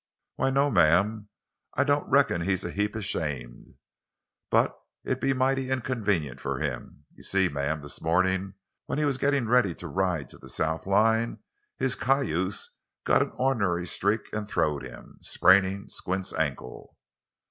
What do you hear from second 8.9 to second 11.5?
he was gittin' ready to ride to the south line,